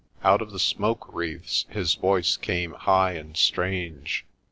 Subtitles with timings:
[0.23, 4.25] Out of the smoke wreaths his voice came high and strange.